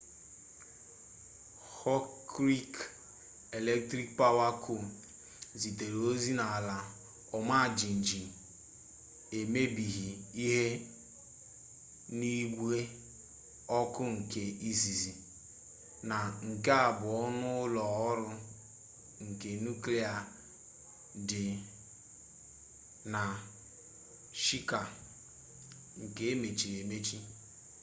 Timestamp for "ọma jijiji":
7.37-8.23